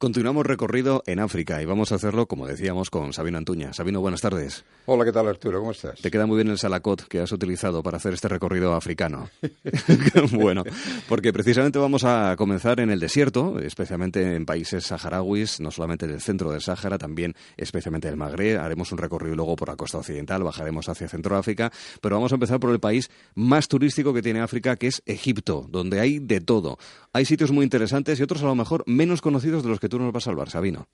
Continuamos 0.00 0.46
recorrido 0.46 1.02
en 1.06 1.18
África 1.18 1.60
y 1.60 1.64
vamos 1.64 1.90
a 1.90 1.96
hacerlo, 1.96 2.26
como 2.26 2.46
decíamos, 2.46 2.88
con 2.88 3.12
Sabino 3.12 3.36
Antuña. 3.36 3.72
Sabino, 3.72 4.00
buenas 4.00 4.20
tardes. 4.20 4.64
Hola, 4.86 5.04
¿qué 5.04 5.10
tal 5.10 5.26
Arturo? 5.26 5.58
¿Cómo 5.58 5.72
estás? 5.72 6.00
Te 6.00 6.08
queda 6.08 6.24
muy 6.24 6.36
bien 6.36 6.46
el 6.46 6.56
salacot 6.56 7.08
que 7.08 7.18
has 7.18 7.32
utilizado 7.32 7.82
para 7.82 7.96
hacer 7.96 8.14
este 8.14 8.28
recorrido 8.28 8.74
africano. 8.74 9.28
bueno, 10.30 10.62
porque 11.08 11.32
precisamente 11.32 11.80
vamos 11.80 12.04
a 12.04 12.36
comenzar 12.38 12.78
en 12.78 12.90
el 12.90 13.00
desierto, 13.00 13.58
especialmente 13.58 14.36
en 14.36 14.46
países 14.46 14.84
saharauis, 14.84 15.58
no 15.58 15.72
solamente 15.72 16.06
del 16.06 16.20
centro 16.20 16.52
del 16.52 16.60
Sáhara, 16.60 16.96
también 16.96 17.34
especialmente 17.56 18.06
del 18.06 18.16
Magreb. 18.16 18.60
Haremos 18.60 18.92
un 18.92 18.98
recorrido 18.98 19.34
luego 19.34 19.56
por 19.56 19.66
la 19.66 19.74
costa 19.74 19.98
occidental, 19.98 20.44
bajaremos 20.44 20.88
hacia 20.88 21.08
Centroáfrica, 21.08 21.72
pero 22.00 22.14
vamos 22.14 22.30
a 22.30 22.36
empezar 22.36 22.60
por 22.60 22.70
el 22.70 22.78
país 22.78 23.10
más 23.34 23.66
turístico 23.66 24.14
que 24.14 24.22
tiene 24.22 24.42
África, 24.42 24.76
que 24.76 24.86
es 24.86 25.02
Egipto, 25.06 25.66
donde 25.68 25.98
hay 25.98 26.20
de 26.20 26.40
todo. 26.40 26.78
Hay 27.12 27.24
sitios 27.24 27.50
muy 27.50 27.64
interesantes 27.64 28.20
y 28.20 28.22
otros 28.22 28.44
a 28.44 28.46
lo 28.46 28.54
mejor 28.54 28.84
menos 28.86 29.22
conocidos 29.22 29.64
de 29.64 29.70
los 29.70 29.80
que 29.80 29.87
tú 29.88 29.98
nos 29.98 30.12
vas 30.12 30.24
a 30.24 30.26
salvar, 30.26 30.50
Sabino. 30.50 30.88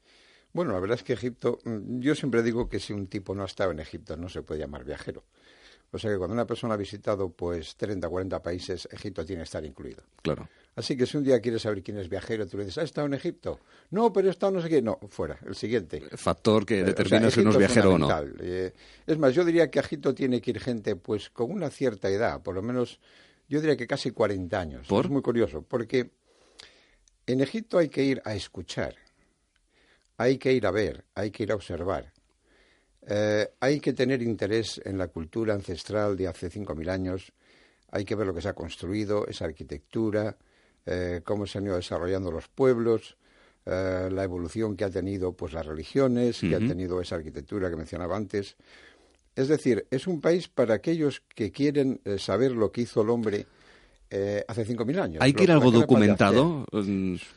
Bueno, 0.52 0.72
la 0.72 0.80
verdad 0.80 0.96
es 0.96 1.02
que 1.02 1.14
Egipto, 1.14 1.58
mm, 1.64 1.98
yo 2.00 2.14
siempre 2.14 2.42
digo 2.42 2.68
que 2.68 2.78
si 2.78 2.92
un 2.92 3.08
tipo 3.08 3.34
no 3.34 3.42
ha 3.42 3.46
estado 3.46 3.72
en 3.72 3.80
Egipto 3.80 4.16
no 4.16 4.28
se 4.28 4.42
puede 4.42 4.60
llamar 4.60 4.84
viajero. 4.84 5.24
O 5.94 5.98
sea 5.98 6.10
que 6.10 6.18
cuando 6.18 6.34
una 6.34 6.46
persona 6.46 6.74
ha 6.74 6.76
visitado 6.76 7.28
pues 7.28 7.76
30, 7.76 8.08
40 8.08 8.42
países, 8.42 8.88
Egipto 8.90 9.24
tiene 9.24 9.42
que 9.42 9.44
estar 9.44 9.64
incluido. 9.64 10.02
Claro. 10.22 10.48
Así 10.74 10.96
que 10.96 11.06
si 11.06 11.16
un 11.16 11.22
día 11.22 11.40
quieres 11.40 11.62
saber 11.62 11.84
quién 11.84 11.98
es 11.98 12.08
viajero, 12.08 12.48
tú 12.48 12.56
le 12.56 12.64
dices, 12.64 12.78
¿has 12.78 12.84
estado 12.86 13.06
en 13.06 13.14
Egipto? 13.14 13.60
No, 13.90 14.12
pero 14.12 14.26
he 14.26 14.30
estado 14.32 14.50
no 14.52 14.60
sé 14.60 14.68
qué. 14.68 14.82
No, 14.82 14.98
fuera, 15.08 15.38
el 15.46 15.54
siguiente. 15.54 16.00
factor 16.16 16.66
que 16.66 16.80
eh, 16.80 16.84
determina 16.84 17.30
si 17.30 17.40
uno 17.40 17.50
es 17.50 17.58
viajero 17.58 17.94
o 17.94 17.98
no. 17.98 18.08
Eh, 18.40 18.72
es 19.06 19.18
más, 19.18 19.34
yo 19.34 19.44
diría 19.44 19.70
que 19.70 19.78
a 19.78 19.82
Egipto 19.82 20.12
tiene 20.14 20.40
que 20.40 20.50
ir 20.50 20.58
gente 20.58 20.96
pues 20.96 21.30
con 21.30 21.52
una 21.52 21.70
cierta 21.70 22.08
edad, 22.10 22.42
por 22.42 22.56
lo 22.56 22.62
menos 22.62 22.98
yo 23.48 23.60
diría 23.60 23.76
que 23.76 23.86
casi 23.86 24.10
40 24.10 24.58
años. 24.58 24.88
¿Por? 24.88 25.04
Es 25.04 25.10
muy 25.12 25.22
curioso, 25.22 25.62
porque 25.62 26.10
en 27.26 27.40
Egipto 27.40 27.78
hay 27.78 27.88
que 27.88 28.04
ir 28.04 28.22
a 28.24 28.34
escuchar, 28.34 28.94
hay 30.16 30.38
que 30.38 30.52
ir 30.52 30.66
a 30.66 30.70
ver, 30.70 31.04
hay 31.14 31.30
que 31.30 31.44
ir 31.44 31.52
a 31.52 31.54
observar. 31.54 32.12
Eh, 33.06 33.48
hay 33.60 33.80
que 33.80 33.92
tener 33.92 34.22
interés 34.22 34.80
en 34.84 34.96
la 34.96 35.08
cultura 35.08 35.54
ancestral 35.54 36.16
de 36.16 36.26
hace 36.26 36.50
5.000 36.50 36.88
años, 36.88 37.32
hay 37.90 38.04
que 38.04 38.14
ver 38.14 38.26
lo 38.26 38.34
que 38.34 38.40
se 38.40 38.48
ha 38.48 38.54
construido, 38.54 39.26
esa 39.26 39.44
arquitectura, 39.44 40.36
eh, 40.86 41.20
cómo 41.22 41.46
se 41.46 41.58
han 41.58 41.66
ido 41.66 41.76
desarrollando 41.76 42.30
los 42.30 42.48
pueblos, 42.48 43.16
eh, 43.66 44.08
la 44.10 44.24
evolución 44.24 44.76
que 44.76 44.84
ha 44.84 44.90
tenido 44.90 45.32
pues 45.32 45.52
las 45.52 45.66
religiones, 45.66 46.40
que 46.40 46.54
ha 46.54 46.58
tenido 46.58 47.00
esa 47.00 47.16
arquitectura 47.16 47.70
que 47.70 47.76
mencionaba 47.76 48.16
antes. 48.16 48.56
Es 49.36 49.48
decir, 49.48 49.86
es 49.90 50.06
un 50.06 50.20
país 50.20 50.48
para 50.48 50.74
aquellos 50.74 51.22
que 51.34 51.50
quieren 51.50 52.00
saber 52.18 52.52
lo 52.52 52.72
que 52.72 52.82
hizo 52.82 53.02
el 53.02 53.10
hombre 53.10 53.46
eh, 54.16 54.44
hace 54.46 54.64
5.000 54.64 55.00
años. 55.00 55.22
¿Hay 55.22 55.32
que 55.32 55.42
ir 55.42 55.50
algo 55.50 55.72
documentado? 55.72 56.64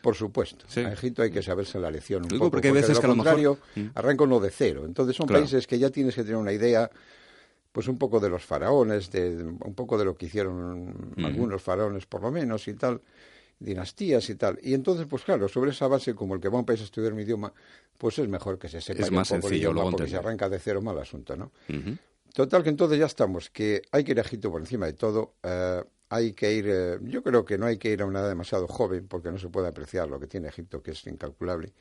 Por 0.02 0.14
supuesto. 0.14 0.66
A 0.76 0.94
Egipto 0.94 1.24
hay 1.24 1.32
que 1.32 1.42
saberse 1.42 1.80
la 1.80 1.90
lección 1.90 2.22
un 2.22 2.30
poco. 2.30 2.52
Porque, 2.52 2.68
a 2.68 2.72
veces 2.72 3.00
que 3.00 3.06
a 3.06 3.10
lo 3.10 3.16
contrario 3.16 3.58
mejor... 3.76 3.92
arranca 3.96 4.24
uno 4.26 4.40
de 4.40 4.52
cero. 4.52 4.84
Entonces 4.86 5.16
son 5.16 5.26
países 5.26 5.66
que 5.66 5.80
ya 5.80 5.90
tienes 5.90 6.14
que 6.14 6.22
tener 6.22 6.38
una 6.38 6.54
idea 6.54 6.88
pues 7.72 7.88
un 7.88 7.98
poco 7.98 8.20
de 8.20 8.30
los 8.30 8.44
faraones, 8.44 9.12
de, 9.12 9.38
un 9.38 9.74
poco 9.74 9.98
de 9.98 10.06
lo 10.06 10.16
que 10.16 10.28
hicieron 10.28 11.14
algunos 11.18 11.64
faraones 11.64 12.06
por 12.06 12.22
lo 12.22 12.32
menos 12.32 12.68
y 12.68 12.76
tal, 12.76 13.02
dinastías 13.60 14.30
y 14.30 14.36
tal. 14.36 14.60
Y 14.62 14.76
entonces, 14.76 15.08
pues 15.08 15.24
claro, 15.24 15.48
sobre 15.48 15.72
esa 15.72 15.88
base, 15.88 16.14
como 16.14 16.36
el 16.36 16.42
que 16.42 16.50
va 16.50 16.58
a 16.58 16.60
un 16.60 16.66
país 16.66 16.82
a 16.82 16.84
estudiar 16.84 17.14
mi 17.14 17.24
idioma, 17.24 17.52
pues 17.98 18.20
es 18.20 18.28
mejor 18.28 18.60
que 18.60 18.70
se 18.70 18.82
sepa 18.82 19.04
es 19.04 19.12
más 19.12 19.28
sencillo, 19.28 19.72
idioma, 19.72 19.90
porque 19.90 20.08
se 20.08 20.18
arranca 20.18 20.48
de 20.48 20.60
cero 20.60 20.82
mal 20.82 20.98
asunto, 21.00 21.36
¿no? 21.36 21.52
Total 22.38 22.62
que 22.62 22.70
entonces 22.70 23.00
ya 23.00 23.08
estamos, 23.08 23.50
que 23.50 23.82
hay 23.92 24.04
que 24.04 24.12
ir 24.12 24.20
a 24.20 24.22
Egipto 24.22 24.52
por 24.52 24.62
encima 24.62 24.86
de 24.86 24.94
todo. 24.94 25.38
Eh, 25.42 25.82
hay 26.10 26.34
que 26.34 26.54
ir, 26.54 26.68
eh, 26.70 27.00
yo 27.02 27.24
creo 27.24 27.44
que 27.44 27.58
no 27.58 27.66
hay 27.66 27.80
que 27.80 27.90
ir 27.90 28.04
a 28.04 28.06
una 28.06 28.20
edad 28.20 28.30
demasiado 28.30 28.68
joven 28.68 29.08
porque 29.08 29.32
no 29.32 29.40
se 29.40 29.50
puede 29.50 29.68
apreciar 29.68 30.08
lo 30.08 30.20
que 30.20 30.28
tiene 30.28 30.48
Egipto, 30.48 30.84
que 30.84 30.92
es 30.92 31.08
incalculable. 31.08 31.74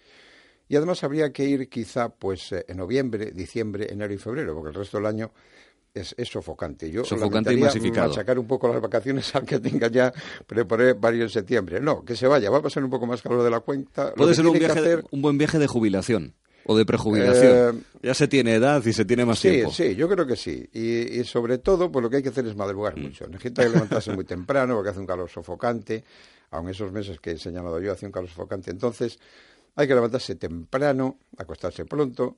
Y 0.67 0.77
además 0.77 1.05
habría 1.05 1.31
que 1.31 1.45
ir 1.45 1.69
quizá 1.69 2.09
pues 2.09 2.53
eh, 2.53 2.65
en 2.69 2.79
noviembre, 2.79 3.33
diciembre, 3.33 3.89
enero 3.91 4.15
y 4.15 4.17
febrero, 4.17 4.55
porque 4.55 4.71
el 4.71 4.77
resto 4.77 4.97
del 4.97 5.05
año 5.05 5.31
es, 5.93 6.15
sofocante. 6.27 6.91
Yo 6.91 7.05
sofocante 7.05 7.53
y 7.53 7.59
masificado. 7.59 8.14
sacar 8.14 8.39
un 8.39 8.47
poco 8.47 8.67
las 8.69 8.80
vacaciones 8.80 9.35
al 9.35 9.45
que 9.45 9.59
tenga 9.59 9.89
ya 9.89 10.11
preparé 10.47 10.95
varios 10.95 11.25
en 11.25 11.41
septiembre. 11.41 11.83
No, 11.83 12.03
que 12.03 12.17
se 12.17 12.27
vaya, 12.27 12.48
va 12.48 12.61
a 12.61 12.63
pasar 12.63 12.83
un 12.83 12.89
poco 12.89 13.07
más 13.07 13.20
calor 13.20 13.42
de 13.42 13.51
la 13.51 13.61
cuenta. 13.61 14.14
Puede 14.14 14.35
ser 14.35 14.47
un, 14.47 14.59
viaje, 14.59 15.03
un 15.11 15.20
buen 15.20 15.36
viaje 15.36 15.59
de 15.59 15.67
jubilación 15.67 16.35
o 16.69 16.77
de 16.77 16.85
prejubilación. 16.85 17.79
Eh, 17.79 17.99
ya 18.03 18.15
se 18.15 18.27
tiene 18.27 18.55
edad 18.55 18.85
y 18.85 18.93
se 18.93 19.05
tiene 19.05 19.25
más 19.25 19.41
tiempo. 19.41 19.71
Sí, 19.71 19.95
yo 19.95 20.09
creo 20.09 20.27
que 20.27 20.37
sí. 20.37 20.69
Y, 20.73 21.23
sobre 21.25 21.59
todo, 21.59 21.91
pues 21.91 22.03
lo 22.03 22.11
que 22.11 22.17
hay 22.17 22.23
que 22.23 22.31
hacer 22.31 22.47
es 22.47 22.57
madrugar 22.57 22.99
mm. 22.99 23.03
mucho. 23.03 23.27
Que 23.39 23.51
levantarse 23.51 24.13
muy 24.13 24.25
temprano 24.25 24.75
porque 24.75 24.91
hace 24.91 25.01
un 25.01 25.07
calor 25.07 25.31
sofocante. 25.31 26.05
Aun 26.51 26.69
esos 26.69 26.93
meses 26.93 27.21
que 27.21 27.33
he 27.33 27.39
señalado 27.39 27.81
yo 27.81 27.93
hace 27.93 28.07
un 28.07 28.13
calor 28.13 28.29
sofocante. 28.29 28.71
Entonces, 28.71 29.19
hay 29.77 29.87
que 29.87 29.95
levantarse 29.95 30.35
temprano, 30.35 31.19
acostarse 31.37 31.85
pronto 31.85 32.37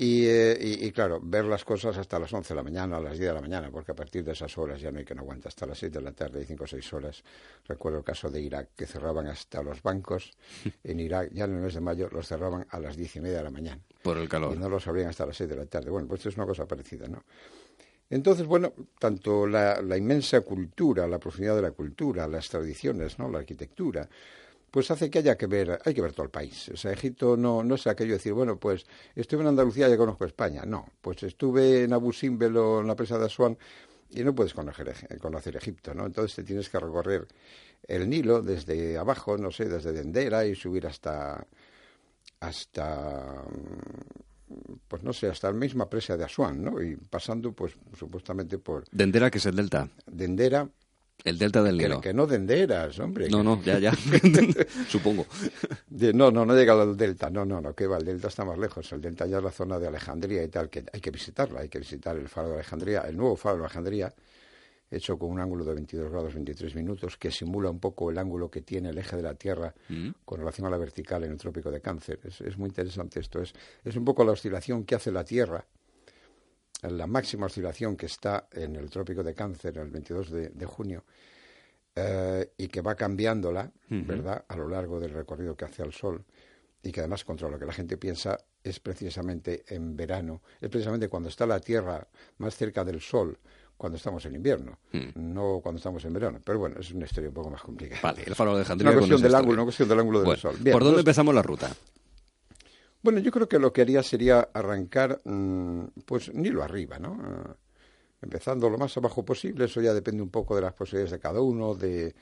eh, 0.00 0.56
y, 0.80 0.92
claro, 0.92 1.18
ver 1.20 1.44
las 1.44 1.64
cosas 1.64 1.98
hasta 1.98 2.20
las 2.20 2.32
11 2.32 2.50
de 2.50 2.54
la 2.54 2.62
mañana, 2.62 2.98
a 2.98 3.00
las 3.00 3.18
10 3.18 3.30
de 3.30 3.34
la 3.34 3.40
mañana, 3.40 3.68
porque 3.68 3.90
a 3.90 3.94
partir 3.96 4.22
de 4.22 4.30
esas 4.30 4.56
horas 4.56 4.80
ya 4.80 4.92
no 4.92 5.00
hay 5.00 5.04
que 5.04 5.12
no 5.12 5.22
aguanta. 5.22 5.48
Hasta 5.48 5.66
las 5.66 5.76
6 5.78 5.92
de 5.92 6.00
la 6.00 6.12
tarde 6.12 6.40
y 6.40 6.44
5 6.44 6.62
o 6.62 6.66
6 6.68 6.92
horas. 6.92 7.24
Recuerdo 7.66 7.98
el 7.98 8.04
caso 8.04 8.30
de 8.30 8.40
Irak, 8.40 8.68
que 8.76 8.86
cerraban 8.86 9.26
hasta 9.26 9.62
los 9.62 9.82
bancos. 9.82 10.32
En 10.84 11.00
Irak, 11.00 11.30
ya 11.32 11.44
en 11.44 11.56
el 11.56 11.60
mes 11.60 11.74
de 11.74 11.80
mayo, 11.80 12.08
los 12.12 12.28
cerraban 12.28 12.66
a 12.70 12.78
las 12.78 12.96
10 12.96 13.16
y 13.16 13.20
media 13.20 13.38
de 13.38 13.44
la 13.44 13.50
mañana. 13.50 13.82
Por 14.02 14.16
el 14.18 14.28
calor. 14.28 14.54
Y 14.54 14.58
no 14.58 14.68
los 14.68 14.86
abrían 14.86 15.08
hasta 15.08 15.26
las 15.26 15.36
6 15.36 15.50
de 15.50 15.56
la 15.56 15.66
tarde. 15.66 15.90
Bueno, 15.90 16.06
pues 16.06 16.24
es 16.24 16.36
una 16.36 16.46
cosa 16.46 16.66
parecida, 16.66 17.08
¿no? 17.08 17.24
Entonces, 18.08 18.46
bueno, 18.46 18.72
tanto 18.98 19.46
la, 19.46 19.82
la 19.82 19.96
inmensa 19.96 20.40
cultura, 20.42 21.06
la 21.08 21.18
profundidad 21.18 21.56
de 21.56 21.62
la 21.62 21.72
cultura, 21.72 22.26
las 22.28 22.48
tradiciones, 22.48 23.18
¿no? 23.18 23.28
La 23.28 23.40
arquitectura, 23.40 24.08
pues 24.78 24.92
hace 24.92 25.10
que 25.10 25.18
haya 25.18 25.36
que 25.36 25.48
ver, 25.48 25.80
hay 25.84 25.92
que 25.92 26.00
ver 26.00 26.12
todo 26.12 26.22
el 26.22 26.30
país. 26.30 26.68
O 26.72 26.76
sea, 26.76 26.92
Egipto 26.92 27.36
no, 27.36 27.64
no 27.64 27.74
es 27.74 27.84
aquello 27.88 28.10
de 28.10 28.18
decir, 28.18 28.32
bueno, 28.32 28.60
pues 28.60 28.86
estuve 29.16 29.40
en 29.40 29.48
Andalucía, 29.48 29.88
ya 29.88 29.96
conozco 29.96 30.24
España. 30.24 30.62
No, 30.64 30.86
pues 31.00 31.20
estuve 31.24 31.82
en 31.82 31.92
Abu 31.92 32.12
Simbel 32.12 32.54
en 32.56 32.86
la 32.86 32.94
presa 32.94 33.18
de 33.18 33.26
Asuán 33.26 33.58
y 34.10 34.22
no 34.22 34.36
puedes 34.36 34.54
conocer, 34.54 34.94
conocer 35.20 35.56
Egipto, 35.56 35.94
¿no? 35.94 36.06
Entonces 36.06 36.36
te 36.36 36.44
tienes 36.44 36.68
que 36.68 36.78
recorrer 36.78 37.26
el 37.88 38.08
Nilo 38.08 38.40
desde 38.40 38.96
abajo, 38.96 39.36
no 39.36 39.50
sé, 39.50 39.64
desde 39.64 39.90
Dendera 39.90 40.46
y 40.46 40.54
subir 40.54 40.86
hasta, 40.86 41.44
hasta, 42.38 43.42
pues 44.86 45.02
no 45.02 45.12
sé, 45.12 45.26
hasta 45.26 45.48
la 45.48 45.58
misma 45.58 45.90
presa 45.90 46.16
de 46.16 46.22
Asuán, 46.22 46.62
¿no? 46.62 46.80
Y 46.80 46.94
pasando, 46.94 47.50
pues, 47.50 47.72
supuestamente 47.98 48.58
por... 48.58 48.84
Dendera, 48.92 49.28
que 49.28 49.38
es 49.38 49.46
el 49.46 49.56
delta. 49.56 49.88
Dendera, 50.06 50.68
el 51.24 51.36
delta 51.36 51.62
del 51.62 51.76
Nilo. 51.76 52.00
Que, 52.00 52.14
no 52.14 52.26
denderas, 52.26 52.98
hombre. 53.00 53.28
No, 53.28 53.42
no, 53.42 53.60
ya, 53.62 53.78
ya. 53.78 53.92
Supongo. 54.88 55.26
no, 55.90 56.30
no, 56.30 56.46
no 56.46 56.54
llega 56.54 56.80
al 56.80 56.96
delta. 56.96 57.28
No, 57.28 57.44
no, 57.44 57.60
no, 57.60 57.74
que 57.74 57.86
va. 57.86 57.98
El 57.98 58.04
delta 58.04 58.28
está 58.28 58.44
más 58.44 58.58
lejos. 58.58 58.92
El 58.92 59.00
delta 59.00 59.26
ya 59.26 59.38
es 59.38 59.42
la 59.42 59.50
zona 59.50 59.78
de 59.78 59.88
Alejandría 59.88 60.44
y 60.44 60.48
tal, 60.48 60.70
que 60.70 60.84
hay 60.92 61.00
que 61.00 61.10
visitarla. 61.10 61.60
Hay 61.60 61.68
que 61.68 61.80
visitar 61.80 62.16
el 62.16 62.28
faro 62.28 62.48
de 62.48 62.54
Alejandría, 62.54 63.00
el 63.02 63.16
nuevo 63.16 63.34
faro 63.34 63.56
de 63.56 63.64
Alejandría, 63.64 64.14
hecho 64.90 65.18
con 65.18 65.30
un 65.30 65.40
ángulo 65.40 65.64
de 65.64 65.74
22 65.74 66.10
grados 66.10 66.34
23 66.34 66.74
minutos, 66.76 67.16
que 67.16 67.32
simula 67.32 67.68
un 67.68 67.80
poco 67.80 68.10
el 68.10 68.18
ángulo 68.18 68.48
que 68.48 68.62
tiene 68.62 68.90
el 68.90 68.98
eje 68.98 69.16
de 69.16 69.22
la 69.22 69.34
Tierra 69.34 69.74
mm. 69.88 70.10
con 70.24 70.38
relación 70.38 70.68
a 70.68 70.70
la 70.70 70.78
vertical 70.78 71.24
en 71.24 71.32
el 71.32 71.36
trópico 71.36 71.70
de 71.70 71.80
Cáncer. 71.80 72.20
Es, 72.22 72.40
es 72.42 72.56
muy 72.56 72.68
interesante 72.68 73.18
esto. 73.18 73.42
Es, 73.42 73.52
es 73.84 73.96
un 73.96 74.04
poco 74.04 74.24
la 74.24 74.32
oscilación 74.32 74.84
que 74.84 74.94
hace 74.94 75.10
la 75.10 75.24
Tierra 75.24 75.66
la 76.82 77.06
máxima 77.06 77.46
oscilación 77.46 77.96
que 77.96 78.06
está 78.06 78.48
en 78.52 78.76
el 78.76 78.88
trópico 78.90 79.22
de 79.22 79.34
Cáncer 79.34 79.78
el 79.78 79.90
22 79.90 80.30
de, 80.30 80.66
junio 80.66 81.04
eh, 81.94 82.52
y 82.56 82.68
que 82.68 82.80
va 82.80 82.94
cambiándola, 82.94 83.70
¿verdad?, 83.88 84.44
a 84.46 84.56
lo 84.56 84.68
largo 84.68 85.00
del 85.00 85.12
recorrido 85.12 85.56
que 85.56 85.64
hace 85.64 85.82
al 85.82 85.92
Sol 85.92 86.24
y 86.82 86.92
que 86.92 87.00
además 87.00 87.24
contra 87.24 87.48
lo 87.48 87.58
que 87.58 87.66
la 87.66 87.72
gente 87.72 87.96
piensa 87.96 88.38
es 88.62 88.78
precisamente 88.80 89.64
en 89.68 89.96
verano, 89.96 90.42
es 90.60 90.68
precisamente 90.68 91.08
cuando 91.08 91.28
está 91.28 91.46
la 91.46 91.58
Tierra 91.58 92.06
más 92.38 92.54
cerca 92.54 92.84
del 92.84 93.00
Sol, 93.00 93.38
cuando 93.76 93.96
estamos 93.96 94.24
en 94.26 94.34
invierno, 94.34 94.78
hmm. 94.92 95.10
no 95.14 95.60
cuando 95.62 95.78
estamos 95.78 96.04
en 96.04 96.12
verano. 96.12 96.40
Pero 96.44 96.58
bueno, 96.58 96.76
es 96.80 96.90
una 96.92 97.06
historia 97.06 97.28
un 97.28 97.34
poco 97.34 97.50
más 97.50 97.62
complicada. 97.62 98.00
Vale, 98.02 98.24
el 98.26 98.34
faro 98.34 98.50
de 98.50 98.56
Alejandría. 98.58 98.90
Una 98.90 98.98
cuestión, 98.98 99.22
del 99.22 99.34
ángulo, 99.34 99.54
una 99.54 99.64
cuestión 99.64 99.88
del 99.88 100.00
ángulo 100.00 100.22
del 100.22 100.36
Sol. 100.36 100.56
¿Por 100.56 100.82
dónde 100.82 100.96
pues 100.96 100.98
empezamos 100.98 101.34
la 101.34 101.42
ruta? 101.42 101.70
Bueno, 103.08 103.20
yo 103.20 103.30
creo 103.30 103.48
que 103.48 103.58
lo 103.58 103.72
que 103.72 103.80
haría 103.80 104.02
sería 104.02 104.50
arrancar, 104.52 105.22
mm, 105.24 106.02
pues, 106.04 106.30
ni 106.34 106.50
lo 106.50 106.62
arriba, 106.62 106.98
¿no? 106.98 107.14
Eh, 107.14 107.54
empezando 108.20 108.68
lo 108.68 108.76
más 108.76 108.94
abajo 108.98 109.24
posible, 109.24 109.64
eso 109.64 109.80
ya 109.80 109.94
depende 109.94 110.22
un 110.22 110.28
poco 110.28 110.54
de 110.54 110.60
las 110.60 110.74
posibilidades 110.74 111.12
de 111.12 111.18
cada 111.18 111.40
uno, 111.40 111.74
de, 111.74 112.14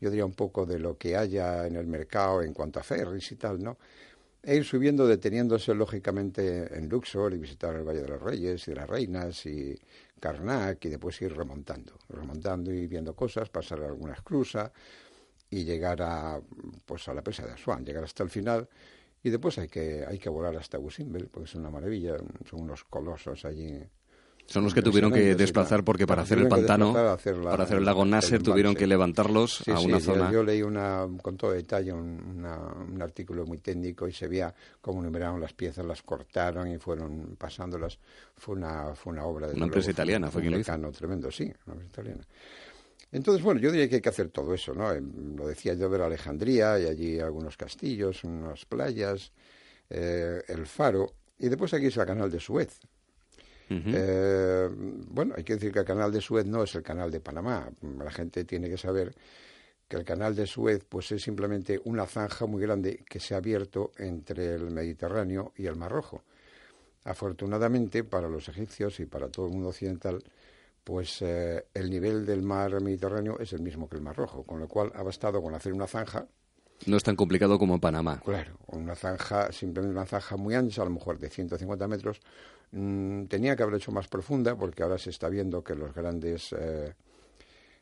yo 0.00 0.08
diría 0.08 0.24
un 0.24 0.32
poco 0.32 0.64
de 0.64 0.78
lo 0.78 0.96
que 0.96 1.14
haya 1.14 1.66
en 1.66 1.76
el 1.76 1.86
mercado 1.86 2.40
en 2.42 2.54
cuanto 2.54 2.80
a 2.80 2.82
ferries 2.82 3.30
y 3.32 3.36
tal, 3.36 3.62
¿no? 3.62 3.76
E 4.42 4.56
ir 4.56 4.64
subiendo, 4.64 5.06
deteniéndose 5.06 5.74
lógicamente 5.74 6.74
en 6.74 6.88
Luxor 6.88 7.34
y 7.34 7.38
visitar 7.38 7.74
el 7.76 7.84
Valle 7.84 8.00
de 8.00 8.08
los 8.08 8.22
Reyes 8.22 8.66
y 8.66 8.70
de 8.70 8.76
las 8.78 8.88
Reinas 8.88 9.44
y 9.44 9.78
Karnak 10.18 10.82
y 10.86 10.88
después 10.88 11.20
ir 11.20 11.36
remontando, 11.36 11.98
remontando 12.08 12.72
y 12.72 12.86
viendo 12.86 13.14
cosas, 13.14 13.50
pasar 13.50 13.82
algunas 13.82 14.22
cruzas 14.22 14.72
y 15.50 15.64
llegar 15.64 16.00
a, 16.00 16.40
pues, 16.86 17.06
a 17.08 17.12
la 17.12 17.20
presa 17.22 17.44
de 17.44 17.52
Asuán, 17.52 17.84
llegar 17.84 18.04
hasta 18.04 18.22
el 18.22 18.30
final 18.30 18.66
y 19.22 19.30
después 19.30 19.58
hay 19.58 19.68
que, 19.68 20.04
hay 20.06 20.18
que 20.18 20.28
volar 20.28 20.56
hasta 20.56 20.78
Gusimbel, 20.78 21.28
porque 21.28 21.48
es 21.48 21.54
una 21.54 21.70
maravilla, 21.70 22.16
son 22.48 22.62
unos 22.62 22.84
colosos 22.84 23.44
allí. 23.44 23.78
Son 24.46 24.64
los 24.64 24.74
que 24.74 24.82
tuvieron 24.82 25.12
que 25.12 25.36
desplazar 25.36 25.84
porque 25.84 26.08
para 26.08 26.22
hacer 26.22 26.38
el 26.38 26.48
pantano, 26.48 26.92
para 26.92 27.12
hacer 27.12 27.78
el 27.78 27.84
lago 27.84 28.04
Nasser, 28.04 28.42
tuvieron 28.42 28.74
que 28.74 28.84
levantarlos 28.84 29.68
a 29.68 29.78
una 29.78 30.00
zona. 30.00 30.32
Yo, 30.32 30.42
leí 30.42 30.60
una, 30.60 31.06
con 31.22 31.36
todo 31.36 31.52
detalle 31.52 31.92
un, 31.92 32.44
un, 32.44 33.00
artículo 33.00 33.46
muy 33.46 33.58
técnico 33.58 34.08
y 34.08 34.12
se 34.12 34.26
veía 34.26 34.52
cómo 34.80 35.02
numeraron 35.02 35.40
las 35.40 35.52
piezas, 35.52 35.86
las 35.86 36.02
cortaron 36.02 36.66
y 36.68 36.78
fueron 36.78 37.36
pasándolas. 37.38 38.00
Fue 38.36 38.56
una, 38.56 38.92
fue 38.96 39.12
una 39.12 39.24
obra 39.24 39.46
de. 39.46 39.54
Una 39.54 39.66
empresa 39.66 39.92
italiana, 39.92 40.32
fue 40.32 40.40
quien 40.40 40.54
lo 40.54 40.58
hizo. 40.58 40.90
tremendo, 40.90 41.30
sí, 41.30 41.44
una 41.66 41.74
empresa 41.74 41.92
italiana. 41.92 42.24
Entonces, 43.12 43.42
bueno, 43.42 43.60
yo 43.60 43.72
diría 43.72 43.88
que 43.88 43.96
hay 43.96 44.00
que 44.00 44.08
hacer 44.08 44.28
todo 44.30 44.54
eso, 44.54 44.72
¿no? 44.74 44.92
Em, 44.92 45.36
lo 45.36 45.46
decía 45.46 45.74
yo 45.74 45.88
ver 45.90 46.02
Alejandría 46.02 46.78
y 46.78 46.86
allí 46.86 47.20
algunos 47.20 47.56
castillos, 47.56 48.22
unas 48.24 48.64
playas, 48.66 49.32
eh, 49.88 50.42
el 50.46 50.66
faro, 50.66 51.14
y 51.38 51.48
después 51.48 51.74
aquí 51.74 51.86
es 51.86 51.96
el 51.96 52.06
canal 52.06 52.30
de 52.30 52.38
Suez. 52.38 52.78
Eh, 53.72 54.68
bueno, 54.72 55.34
hay 55.36 55.44
que 55.44 55.54
decir 55.54 55.70
que 55.72 55.78
el 55.78 55.84
canal 55.84 56.10
de 56.10 56.20
Suez 56.20 56.44
no 56.44 56.64
es 56.64 56.74
el 56.74 56.82
canal 56.82 57.08
de 57.10 57.20
Panamá. 57.20 57.70
La 57.98 58.10
gente 58.10 58.44
tiene 58.44 58.68
que 58.68 58.76
saber 58.76 59.14
que 59.86 59.96
el 59.96 60.04
canal 60.04 60.34
de 60.34 60.46
Suez 60.46 60.84
pues 60.88 61.12
es 61.12 61.22
simplemente 61.22 61.80
una 61.84 62.06
zanja 62.06 62.46
muy 62.46 62.60
grande 62.62 63.04
que 63.08 63.20
se 63.20 63.34
ha 63.34 63.38
abierto 63.38 63.92
entre 63.98 64.54
el 64.54 64.70
Mediterráneo 64.70 65.52
y 65.56 65.66
el 65.66 65.76
Mar 65.76 65.92
Rojo. 65.92 66.24
Afortunadamente 67.04 68.02
para 68.02 68.28
los 68.28 68.48
egipcios 68.48 68.98
y 69.00 69.06
para 69.06 69.28
todo 69.28 69.46
el 69.46 69.52
mundo 69.52 69.68
occidental, 69.68 70.22
pues 70.84 71.22
eh, 71.22 71.66
el 71.74 71.90
nivel 71.90 72.26
del 72.26 72.42
mar 72.42 72.80
Mediterráneo 72.80 73.38
es 73.38 73.52
el 73.52 73.60
mismo 73.60 73.88
que 73.88 73.96
el 73.96 74.02
Mar 74.02 74.16
Rojo, 74.16 74.44
con 74.44 74.60
lo 74.60 74.68
cual 74.68 74.92
ha 74.94 75.02
bastado 75.02 75.42
con 75.42 75.54
hacer 75.54 75.72
una 75.72 75.86
zanja. 75.86 76.26
No 76.86 76.96
es 76.96 77.02
tan 77.02 77.14
complicado 77.14 77.58
como 77.58 77.74
en 77.74 77.80
Panamá. 77.80 78.22
Claro, 78.24 78.54
una 78.68 78.94
zanja, 78.94 79.52
simplemente 79.52 79.96
una 79.96 80.06
zanja 80.06 80.36
muy 80.36 80.54
ancha, 80.54 80.82
a 80.82 80.86
lo 80.86 80.92
mejor 80.92 81.18
de 81.18 81.28
150 81.28 81.86
metros, 81.86 82.20
Mm, 82.72 83.24
tenía 83.24 83.56
que 83.56 83.62
haber 83.64 83.76
hecho 83.76 83.90
más 83.90 84.06
profunda 84.06 84.54
porque 84.56 84.82
ahora 84.82 84.96
se 84.96 85.10
está 85.10 85.28
viendo 85.28 85.64
que 85.64 85.74
los 85.74 85.92
grandes 85.92 86.54
eh, 86.56 86.94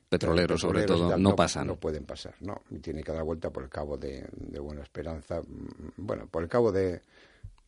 petroleros, 0.09 0.61
sobre 0.63 0.85
todo, 0.85 1.17
no, 1.19 1.37
pasan. 1.37 1.67
No 1.67 1.77
pueden 1.77 2.05
pasar, 2.05 2.35
no. 2.41 2.63
Tiene 2.81 3.03
que 3.03 3.13
dar 3.13 3.23
vuelta 3.23 3.51
por 3.51 3.63
el 3.63 3.69
cabo 3.69 3.99
de, 3.99 4.27
Buena 4.61 4.83
Esperanza, 4.83 5.41
mm, 5.41 5.93
bueno, 5.99 6.27
por 6.27 6.43
el 6.43 6.49
cabo 6.49 6.73
de, 6.73 7.03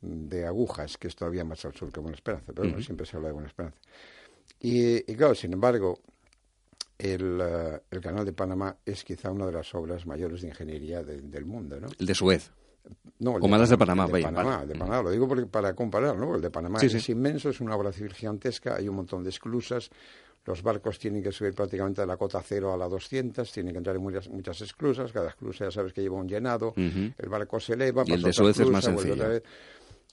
de 0.01 0.47
Agujas, 0.47 0.97
que 0.97 1.09
es 1.09 1.17
todavía 1.17 1.45
más 1.45 1.63
al 1.65 1.75
sur 1.75 1.93
que 1.93 2.01
Buena 2.01 2.17
Esperanza, 2.17 2.53
pero 2.55 2.81
siempre 2.81 3.05
se 3.05 3.17
habla 3.17 3.29
de 3.29 3.35
Buena 3.35 3.49
Esperanza. 3.49 3.79
Y, 4.59 5.03
claro, 5.15 5.35
sin 5.35 5.53
embargo, 5.53 5.99
el, 6.99 7.41
eh, 7.41 7.81
el, 7.91 8.01
Canal 8.01 8.25
de 8.25 8.33
Panamá 8.33 8.77
es 8.85 9.05
quizá 9.05 9.31
una 9.31 9.47
de 9.47 9.53
las 9.53 9.75
obras 9.75 10.07
mayores 10.07 10.43
de 10.43 10.49
ingeniería 10.49 11.03
del 11.03 11.45
mundo, 11.45 11.81
¿no? 11.81 11.89
El 11.99 12.07
de 12.07 12.15
Suez. 12.15 12.51
No, 13.19 13.37
el 13.37 13.43
de, 13.43 13.77
Panamá, 13.77 14.07
de 14.07 14.23
Panamá, 14.23 14.65
de 14.65 14.75
Panamá, 14.75 15.03
lo 15.03 15.11
digo 15.11 15.29
para 15.51 15.75
comparar, 15.75 16.17
¿no? 16.17 16.35
El 16.35 16.41
de 16.41 16.51
Panamá 16.51 16.79
es 16.81 17.09
inmenso, 17.09 17.51
es 17.51 17.61
una 17.61 17.77
obra 17.77 17.93
civil 17.93 18.15
gigantesca, 18.15 18.77
hay 18.77 18.89
un 18.89 18.97
montón 18.97 19.23
de 19.23 19.29
esclusas, 19.29 19.91
los 20.47 20.63
barcos 20.63 20.99
tienen 20.99 21.23
que 21.23 21.31
subir 21.31 21.55
prácticamente 21.55 22.01
de 22.01 22.07
la 22.07 22.17
cota 22.17 22.43
cero 22.43 22.73
a 22.73 22.77
la 22.77 22.89
200, 22.89 23.53
tienen 23.53 23.73
que 23.73 23.79
entrar 23.79 23.97
en 23.97 24.03
muchas, 24.03 24.29
muchas 24.29 24.61
esclusas, 24.63 25.13
cada 25.13 25.29
esclusa 25.29 25.67
ya 25.67 25.71
sabes 25.71 25.93
que 25.93 26.01
lleva 26.01 26.17
un 26.17 26.29
llenado, 26.29 26.73
el 26.77 27.29
barco 27.29 27.61
se 27.61 27.75
eleva, 27.75 28.03
y 28.07 28.13
el 28.13 28.23
de 28.23 28.33
Suez 28.33 28.59
es 28.59 28.71
más 28.71 28.85
sencillo. 28.85 29.25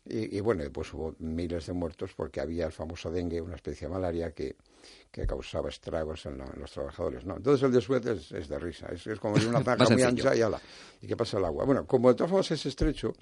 Y, 0.09 0.39
bueno, 0.39 0.63
pues 0.71 0.93
hubo 0.93 1.15
miles 1.19 1.65
de 1.67 1.73
muertos 1.73 2.11
porque 2.15 2.39
había 2.39 2.65
el 2.65 2.71
famoso 2.71 3.11
dengue, 3.11 3.41
una 3.41 3.55
especie 3.55 3.87
de 3.87 3.93
malaria 3.93 4.31
que, 4.31 4.55
que 5.11 5.25
causaba 5.25 5.69
estragos 5.69 6.25
en, 6.25 6.41
los 6.59 6.71
trabajadores. 6.71 7.25
No, 7.25 7.37
entonces 7.37 7.63
el 7.63 7.71
de 7.71 7.81
Suez 7.81 8.05
es, 8.05 8.47
de 8.47 8.59
risa, 8.59 8.87
es, 8.87 9.19
como 9.19 9.35
una 9.35 9.63
zanja 9.63 9.89
muy 9.89 10.03
ancha 10.03 10.35
y 10.35 10.41
ala, 10.41 10.61
y 11.01 11.07
que 11.07 11.17
pasa 11.17 11.37
el 11.37 11.45
agua. 11.45 11.65
Bueno, 11.65 11.85
como 11.85 12.09
de 12.09 12.15
todas 12.15 12.29
formas 12.29 12.51
es 12.51 12.65
estrecho, 12.65 13.13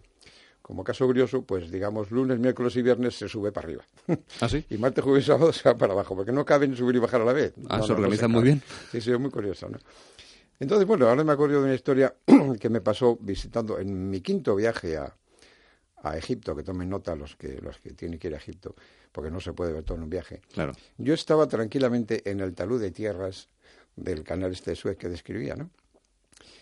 como 0.61 0.83
caso 0.83 1.05
curioso, 1.05 1.43
pues 1.43 1.69
digamos 1.69 2.11
lunes, 2.11 2.39
miércoles 2.39 2.75
y 2.75 2.81
viernes 2.81 3.15
se 3.15 3.27
sube 3.27 3.51
para 3.51 3.67
arriba. 3.67 3.85
¿Ah, 4.41 4.49
sí? 4.49 4.65
Y 4.69 4.77
martes, 4.77 5.03
jueves 5.03 5.23
y 5.23 5.27
sábado 5.27 5.53
se 5.53 5.67
va 5.69 5.77
para 5.77 5.93
abajo, 5.93 6.15
porque 6.15 6.31
no 6.31 6.45
caben 6.45 6.75
subir 6.75 6.95
y 6.95 6.99
bajar 6.99 7.21
a 7.21 7.25
la 7.25 7.33
vez. 7.33 7.53
Ah, 7.69 7.81
se 7.81 7.93
organiza 7.93 8.27
muy 8.27 8.43
bien. 8.43 8.61
Sí, 8.91 9.01
sí, 9.01 9.11
es 9.11 9.19
muy 9.19 9.31
curioso, 9.31 9.69
¿no? 9.69 9.77
Entonces, 10.59 10.88
bueno, 10.88 11.07
ahora 11.07 11.23
me 11.23 11.33
acuerdo 11.33 11.59
de 11.59 11.65
una 11.65 11.75
historia 11.75 12.15
que 12.59 12.69
me 12.69 12.81
pasó 12.81 13.17
visitando 13.19 13.77
en 13.77 14.09
mi 14.09 14.21
quinto 14.21 14.55
viaje 14.55 14.97
a, 14.97 15.13
a 16.09 16.17
Egipto, 16.17 16.55
que 16.55 16.63
tomen 16.63 16.89
nota 16.89 17.15
los 17.15 17.35
que, 17.35 17.59
los 17.61 17.77
que 17.79 17.91
tienen 17.93 18.19
que 18.19 18.27
ir 18.27 18.33
a 18.35 18.37
Egipto, 18.37 18.75
porque 19.11 19.31
no 19.31 19.39
se 19.39 19.53
puede 19.53 19.73
ver 19.73 19.83
todo 19.83 19.97
en 19.97 20.03
un 20.03 20.09
viaje. 20.09 20.41
Claro. 20.53 20.73
Yo 20.97 21.13
estaba 21.13 21.47
tranquilamente 21.47 22.29
en 22.29 22.39
el 22.39 22.53
talud 22.53 22.79
de 22.79 22.91
tierras 22.91 23.49
del 23.95 24.23
canal 24.23 24.51
este 24.51 24.71
de 24.71 24.75
Suez 24.75 24.97
que 24.97 25.09
describía, 25.09 25.55
¿no? 25.55 25.69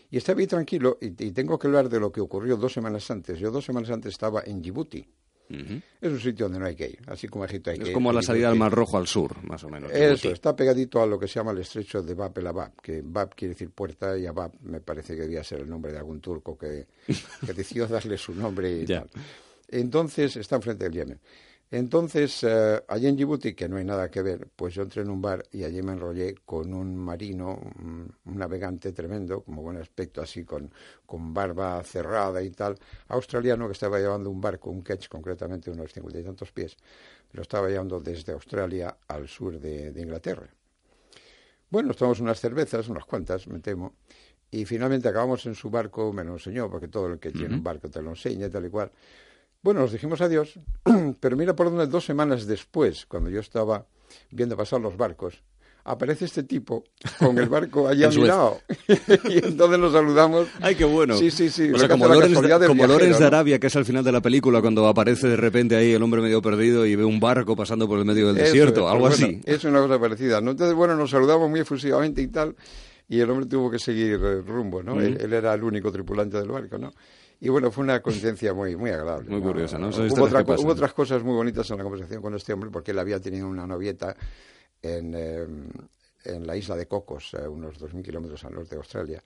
Y 0.09 0.17
estaba 0.17 0.39
ahí 0.39 0.47
tranquilo 0.47 0.97
y, 1.01 1.07
y, 1.07 1.31
tengo 1.31 1.57
que 1.57 1.67
hablar 1.67 1.89
de 1.89 1.99
lo 1.99 2.11
que 2.11 2.21
ocurrió 2.21 2.55
dos 2.55 2.71
semanas 2.71 3.09
antes. 3.09 3.39
Yo 3.39 3.49
dos 3.49 3.65
semanas 3.65 3.89
antes 3.89 4.11
estaba 4.11 4.43
en 4.45 4.61
Djibouti, 4.61 5.07
es 5.49 6.11
un 6.11 6.19
sitio 6.19 6.45
donde 6.45 6.59
no 6.59 6.65
hay 6.65 6.75
que 6.75 6.87
ir, 6.89 6.99
así 7.07 7.27
como 7.27 7.45
Egipto 7.45 7.69
hay 7.69 7.77
que 7.77 7.83
ir. 7.83 7.87
Es 7.89 7.93
como 7.93 8.11
la 8.11 8.21
salida 8.21 8.49
al 8.49 8.55
Mar 8.55 8.71
Rojo 8.71 8.97
al 8.97 9.07
sur, 9.07 9.43
más 9.43 9.63
o 9.63 9.69
menos. 9.69 9.91
Eso, 9.91 10.29
está 10.29 10.55
pegadito 10.55 11.01
a 11.01 11.05
lo 11.05 11.19
que 11.19 11.27
se 11.27 11.35
llama 11.35 11.51
el 11.51 11.59
estrecho 11.59 12.01
de 12.01 12.13
Bab 12.13 12.37
el 12.37 12.47
Abab, 12.47 12.81
que 12.81 13.01
Bab 13.03 13.35
quiere 13.35 13.53
decir 13.53 13.69
puerta 13.69 14.17
y 14.17 14.25
Abab 14.25 14.51
me 14.61 14.79
parece 14.79 15.15
que 15.15 15.21
debía 15.21 15.43
ser 15.43 15.61
el 15.61 15.69
nombre 15.69 15.91
de 15.91 15.99
algún 15.99 16.21
turco 16.21 16.57
que, 16.57 16.87
que 17.45 17.53
decidió 17.53 17.87
darle 17.87 18.17
su 18.17 18.33
nombre 18.33 18.71
y 18.81 18.85
tal. 18.87 19.09
Entonces, 19.69 20.35
está 20.37 20.55
enfrente 20.57 20.85
del 20.85 20.93
Yemen. 20.93 21.19
Entonces, 21.73 22.43
eh, 22.43 22.83
allí 22.87 23.07
en 23.07 23.15
Djibouti, 23.15 23.55
que 23.55 23.67
no 23.67 23.77
hay 23.77 23.83
nada 23.83 24.11
que 24.11 24.21
ver, 24.21 24.47
pues 24.55 24.75
yo 24.75 24.83
entré 24.83 25.01
en 25.01 25.09
un 25.09 25.19
bar 25.23 25.43
y 25.51 25.63
allí 25.63 25.81
me 25.81 25.93
enrollé 25.93 26.35
con 26.45 26.71
un 26.71 26.95
marino, 26.95 27.59
un, 27.79 28.15
navegante 28.25 28.91
tremendo, 28.91 29.41
como 29.41 29.63
buen 29.63 29.77
aspecto, 29.77 30.21
así 30.21 30.43
con, 30.43 30.71
con 31.07 31.33
barba 31.33 31.81
cerrada 31.83 32.43
y 32.43 32.51
tal, 32.51 32.77
australiano 33.07 33.65
que 33.65 33.71
estaba 33.71 33.97
llevando 33.97 34.29
un 34.29 34.39
barco, 34.39 34.69
un 34.69 34.83
ketch 34.83 35.07
concretamente, 35.07 35.71
unos 35.71 35.91
cincuenta 35.91 36.19
y 36.19 36.23
tantos 36.23 36.51
pies, 36.51 36.77
lo 37.31 37.41
estaba 37.41 37.67
llevando 37.67 37.99
desde 37.99 38.33
Australia 38.33 38.95
al 39.07 39.27
sur 39.27 39.59
de, 39.59 39.99
Inglaterra. 39.99 40.53
Bueno, 41.71 41.87
nos 41.87 41.97
tomamos 41.97 42.19
unas 42.19 42.39
cervezas, 42.39 42.87
unas 42.87 43.05
cuantas, 43.05 43.47
me 43.47 43.57
temo, 43.57 43.95
y 44.51 44.65
finalmente 44.65 45.07
acabamos 45.07 45.43
en 45.47 45.55
su 45.55 45.71
barco, 45.71 46.13
me 46.13 46.23
lo 46.23 46.33
enseñó, 46.33 46.69
porque 46.69 46.87
todo 46.87 47.07
el 47.07 47.17
que 47.17 47.31
tiene 47.31 47.55
un 47.55 47.63
barco 47.63 47.89
te 47.89 47.99
lo 47.99 48.11
enseña 48.11 48.47
tal 48.47 48.67
y 48.67 48.69
cual. 48.69 48.91
Bueno, 49.63 49.79
nos 49.79 49.93
dijimos 49.93 50.19
adiós, 50.19 50.59
pero 51.21 51.37
mira 51.37 51.55
por 51.55 51.67
dónde 51.67 51.87
dos 51.87 52.03
semanas 52.03 52.45
después, 52.45 53.05
cuando 53.05 53.29
yo 53.29 53.39
estaba 53.39 53.85
viendo 54.29 54.57
pasar 54.57 54.81
los 54.81 54.97
barcos, 54.97 55.41
aparece 55.85 56.25
este 56.25 56.43
tipo 56.43 56.83
con 57.17 57.37
el 57.37 57.47
barco 57.47 57.87
allá 57.87 58.09
mirado. 58.09 58.59
y 59.29 59.37
entonces 59.37 59.79
nos 59.79 59.93
saludamos. 59.93 60.49
¡Ay, 60.59 60.75
qué 60.75 60.83
bueno! 60.83 61.15
Sí, 61.15 61.31
sí, 61.31 61.49
sí. 61.49 61.71
O 61.71 61.79
sea, 61.79 61.87
como, 61.87 62.09
Lorenz, 62.09 62.41
de, 63.19 63.25
Arabia, 63.25 63.57
que 63.57 63.67
es 63.67 63.75
al 63.77 63.85
final 63.85 64.03
de 64.03 64.11
la 64.11 64.19
película, 64.19 64.59
cuando 64.59 64.85
aparece 64.85 65.29
de 65.29 65.37
repente 65.37 65.77
ahí 65.77 65.93
el 65.93 66.03
hombre 66.03 66.21
medio 66.21 66.41
perdido 66.41 66.85
y 66.85 66.97
ve 66.97 67.05
un 67.05 67.21
barco 67.21 67.55
pasando 67.55 67.87
por 67.87 67.97
el 67.99 68.03
medio 68.03 68.27
del 68.27 68.35
desierto, 68.35 68.89
algo 68.89 69.07
pues 69.07 69.23
así. 69.23 69.39
Es 69.45 69.63
una 69.63 69.79
cosa 69.79 69.97
parecida. 69.97 70.39
Entonces, 70.39 70.73
bueno, 70.73 70.97
nos 70.97 71.09
saludamos 71.09 71.49
muy 71.49 71.61
efusivamente 71.61 72.21
y 72.21 72.27
tal, 72.27 72.53
y 73.07 73.21
el 73.21 73.29
hombre 73.29 73.45
tuvo 73.45 73.71
que 73.71 73.79
seguir 73.79 74.19
rumbo, 74.45 74.83
¿no? 74.83 74.99
él, 74.99 75.33
era 75.33 75.53
el 75.53 75.63
único 75.63 75.89
tripulante 75.89 76.37
del 76.37 76.49
barco, 76.49 76.77
¿no? 76.77 76.91
Y 77.43 77.49
bueno, 77.49 77.69
fue 77.71 77.83
una 77.83 78.01
conciencia 78.01 78.53
muy, 78.53 78.77
muy 78.77 78.89
agradable. 78.91 79.29
Muy 79.29 79.41
curiosa, 79.41 79.77
¿no? 79.77 79.89
Hubo, 79.89 80.69
otras 80.71 80.93
cosas 80.93 81.21
muy 81.23 81.35
bonitas 81.35 81.69
en 81.71 81.77
la 81.77 81.83
conversación 81.83 82.21
con 82.21 82.33
este 82.35 82.53
hombre, 82.53 82.69
porque 82.71 82.91
él 82.91 82.99
había 82.99 83.19
tenido 83.19 83.49
una 83.49 83.67
novieta 83.67 84.15
en, 84.81 85.13
eh, 85.13 85.45
en 86.23 86.47
la 86.47 86.55
isla 86.55 86.77
de 86.77 86.87
Cocos, 86.87 87.33
eh, 87.33 87.45
unos 87.45 87.77
2.000 87.81 88.01
kilómetros 88.01 88.45
al 88.45 88.53
norte 88.53 88.69
de 88.69 88.77
Australia 88.77 89.21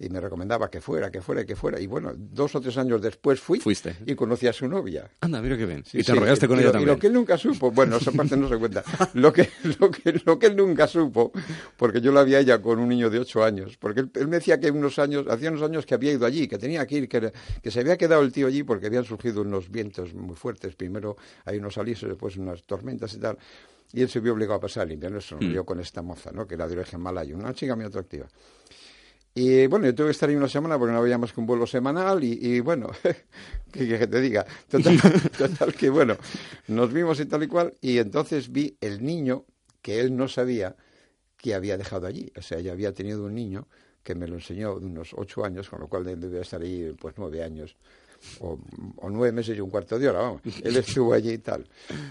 y 0.00 0.08
me 0.08 0.18
recomendaba 0.18 0.70
que 0.70 0.80
fuera, 0.80 1.10
que 1.10 1.20
fuera, 1.20 1.44
que 1.44 1.54
fuera. 1.54 1.78
Y 1.78 1.86
bueno, 1.86 2.12
dos 2.16 2.54
o 2.54 2.60
tres 2.60 2.78
años 2.78 3.02
después 3.02 3.38
fui 3.38 3.60
Fuiste. 3.60 3.96
y 4.06 4.14
conocí 4.14 4.46
a 4.46 4.52
su 4.52 4.66
novia. 4.66 5.10
Anda, 5.20 5.42
mira 5.42 5.58
qué 5.58 5.66
bien. 5.66 5.84
y 5.92 6.02
te 6.02 6.12
enrollaste 6.12 6.48
con 6.48 6.58
ella 6.58 6.72
también. 6.72 6.88
Y 6.88 6.92
lo 6.94 6.98
que 6.98 7.08
él 7.08 7.12
nunca 7.12 7.36
supo, 7.36 7.70
bueno, 7.70 7.98
esa 7.98 8.10
parte 8.10 8.34
no 8.34 8.48
se 8.48 8.56
cuenta. 8.56 8.82
Lo 9.12 9.30
que, 9.30 9.50
lo 9.78 9.90
que, 9.90 10.22
lo 10.24 10.38
que 10.38 10.46
él 10.46 10.56
nunca 10.56 10.86
supo, 10.86 11.32
porque 11.76 12.00
yo 12.00 12.12
la 12.12 12.24
vi 12.24 12.34
a 12.34 12.40
ella 12.40 12.62
con 12.62 12.78
un 12.78 12.88
niño 12.88 13.10
de 13.10 13.18
ocho 13.18 13.44
años, 13.44 13.76
porque 13.76 14.00
él, 14.14 14.28
me 14.28 14.36
decía 14.36 14.58
que 14.58 14.70
unos 14.70 14.98
años, 14.98 15.26
hacía 15.28 15.50
unos 15.50 15.62
años 15.62 15.84
que 15.84 15.92
había 15.92 16.12
ido 16.12 16.24
allí, 16.24 16.48
que 16.48 16.56
tenía 16.56 16.86
que 16.86 16.96
ir, 16.96 17.08
que, 17.08 17.30
que 17.62 17.70
se 17.70 17.80
había 17.80 17.98
quedado 17.98 18.22
el 18.22 18.32
tío 18.32 18.46
allí 18.46 18.62
porque 18.62 18.86
habían 18.86 19.04
surgido 19.04 19.42
unos 19.42 19.70
vientos 19.70 20.14
muy 20.14 20.34
fuertes. 20.34 20.74
Primero 20.76 21.18
hay 21.44 21.58
unos 21.58 21.76
alisos, 21.76 22.08
después 22.08 22.38
unas 22.38 22.62
tormentas 22.62 23.12
y 23.12 23.18
tal. 23.18 23.36
Y 23.92 24.00
él 24.00 24.08
se 24.08 24.20
vio 24.20 24.32
obligado 24.32 24.56
a 24.56 24.60
pasar 24.60 24.86
el 24.86 24.94
invierno, 24.94 25.20
se 25.20 25.34
mm. 25.34 25.64
con 25.64 25.78
esta 25.80 26.00
moza, 26.00 26.30
¿no? 26.32 26.46
que 26.46 26.54
era 26.54 26.66
de 26.66 26.78
origen 26.78 27.00
malayo, 27.00 27.36
una 27.36 27.52
chica 27.52 27.76
muy 27.76 27.84
atractiva. 27.84 28.26
Y 29.42 29.66
bueno, 29.68 29.86
yo 29.86 29.94
tuve 29.94 30.08
que 30.08 30.12
estar 30.12 30.28
ahí 30.28 30.36
una 30.36 30.50
semana 30.50 30.78
porque 30.78 30.92
no 30.92 30.98
había 30.98 31.16
más 31.16 31.32
que 31.32 31.40
un 31.40 31.46
vuelo 31.46 31.66
semanal 31.66 32.22
y, 32.22 32.60
bueno, 32.60 32.90
que, 33.72 34.06
te 34.06 34.20
diga. 34.20 34.44
Total, 34.68 35.72
que 35.72 35.88
bueno, 35.88 36.18
nos 36.68 36.92
vimos 36.92 37.18
y 37.20 37.24
tal 37.24 37.44
y 37.44 37.46
cual 37.46 37.72
y 37.80 37.96
entonces 37.96 38.52
vi 38.52 38.76
el 38.82 39.02
niño 39.02 39.46
que 39.80 40.00
él 40.00 40.14
no 40.14 40.28
sabía 40.28 40.76
que 41.38 41.54
había 41.54 41.78
dejado 41.78 42.06
allí. 42.06 42.30
O 42.36 42.42
sea, 42.42 42.60
ya 42.60 42.72
había 42.72 42.92
tenido 42.92 43.24
un 43.24 43.34
niño 43.34 43.66
que 44.02 44.14
me 44.14 44.28
lo 44.28 44.34
enseñó 44.34 44.78
de 44.78 44.84
unos 44.84 45.14
ocho 45.16 45.42
años, 45.42 45.70
con 45.70 45.80
lo 45.80 45.88
cual 45.88 46.04
debía 46.04 46.42
estar 46.42 46.60
ahí 46.60 46.94
pues 47.00 47.14
nueve 47.16 47.42
años. 47.42 47.76
O, 48.40 48.58
nueve 49.10 49.32
meses 49.32 49.56
y 49.56 49.60
un 49.60 49.70
cuarto 49.70 49.98
de 49.98 50.08
hora, 50.08 50.20
vamos. 50.20 50.42
Él 50.62 50.76
estuvo 50.76 51.12
allí 51.12 51.32
y 51.32 51.38
tal. 51.38 51.66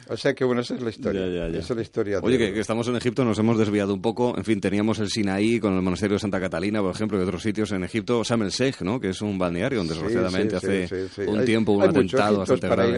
O 0.08 0.18
sea 0.18 0.34
que, 0.34 0.44
bueno, 0.44 0.62
esa 0.62 0.76
es 0.76 0.82
la 0.82 0.90
historia. 0.90 1.48
Esa 1.48 1.74
es 1.74 1.76
la 1.76 1.82
historia. 1.82 2.20
Oye, 2.22 2.38
que, 2.38 2.60
estamos 2.60 2.88
en 2.88 2.96
Egipto, 2.96 3.24
nos 3.26 3.38
hemos 3.40 3.58
desviado 3.58 3.94
un 3.94 4.02
poco. 4.02 4.36
En 4.38 4.44
fin, 4.44 4.60
teníamos 4.62 5.00
el 5.00 5.10
Sinaí 5.10 5.60
con 5.60 5.76
el 5.76 5.82
monasterio 5.82 6.16
de 6.16 6.20
Santa 6.20 6.40
Catalina, 6.40 6.82
por 6.82 6.92
ejemplo, 6.92 7.20
y 7.20 7.24
otros 7.24 7.42
sitios 7.42 7.72
en 7.72 7.84
Egipto. 7.84 8.24
Sam 8.24 8.44
el 8.44 8.50
Sheikh, 8.50 8.82
¿no? 8.82 9.00
Que 9.00 9.10
es 9.10 9.22
un 9.22 9.38
balneario 9.38 9.80
donde, 9.80 9.94
desgraciadamente, 9.94 10.56
hace 10.56 11.10
un 11.28 11.46
tiempo 11.46 11.72
un 11.74 11.84
atentado 11.84 12.44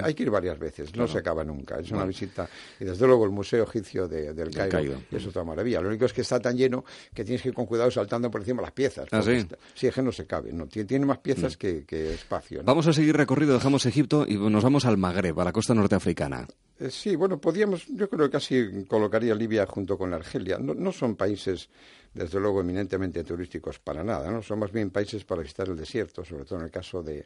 Hay 0.03 0.13
que 0.13 0.23
ir 0.23 0.29
varias 0.29 0.57
veces, 0.59 0.95
no 0.95 1.07
se 1.07 1.19
acaba 1.19 1.43
nunca. 1.43 1.79
Es 1.79 1.91
una 1.91 2.05
visita. 2.05 2.49
Y 2.79 2.85
desde 2.85 3.07
luego 3.07 3.25
el 3.25 3.31
Museo 3.31 3.63
Egipcio 3.63 4.07
del 4.07 4.51
Cairo, 4.51 5.01
es 5.11 5.25
otra 5.25 5.43
maravilla. 5.43 5.81
Lo 5.81 5.89
único 5.89 6.05
es 6.05 6.13
que 6.13 6.21
está 6.21 6.39
tan 6.39 6.57
lleno 6.57 6.83
que 7.13 7.23
tienes 7.23 7.41
que 7.41 7.49
ir 7.49 7.55
con 7.55 7.65
cuidado 7.65 7.91
saltando 7.91 8.29
por 8.29 8.41
encima 8.41 8.61
las 8.61 8.71
piezas. 8.71 9.07
¿Ah, 9.11 9.21
sí? 9.21 9.45
sí, 9.73 9.87
es 9.87 9.93
que 9.93 10.01
no 10.01 10.11
se 10.11 10.25
cabe. 10.25 10.51
No, 10.53 10.67
tiene, 10.67 11.05
más 11.05 11.19
piezas 11.19 11.55
mm. 11.55 11.85
que, 11.85 12.13
espacio. 12.13 12.61
Vamos 12.63 12.87
a 12.87 12.93
seguir 13.01 13.17
recorrido, 13.17 13.55
dejamos 13.55 13.87
Egipto 13.87 14.27
y 14.27 14.37
nos 14.37 14.63
vamos 14.63 14.85
al 14.85 14.95
Magreb, 14.95 15.39
a 15.39 15.43
la 15.43 15.51
costa 15.51 15.73
norteafricana. 15.73 16.47
Eh, 16.79 16.91
sí, 16.91 17.15
bueno, 17.15 17.41
podríamos, 17.41 17.87
yo 17.87 18.07
creo 18.07 18.27
que 18.27 18.31
casi 18.33 18.85
colocaría 18.85 19.33
Libia 19.33 19.65
junto 19.65 19.97
con 19.97 20.13
Argelia. 20.13 20.59
No, 20.59 20.91
son 20.91 21.15
países, 21.15 21.67
desde 22.13 22.39
luego, 22.39 22.61
eminentemente 22.61 23.23
turísticos 23.23 23.79
para 23.79 24.03
nada, 24.03 24.29
¿no? 24.29 24.43
Son 24.43 24.59
más 24.59 24.71
bien 24.71 24.91
países 24.91 25.25
para 25.25 25.41
visitar 25.41 25.67
el 25.67 25.75
desierto, 25.75 26.23
sobre 26.23 26.45
todo 26.45 26.59
en 26.59 26.65
el 26.65 26.71
caso 26.71 27.01
de, 27.01 27.25